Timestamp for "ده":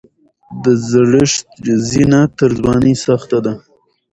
3.45-3.53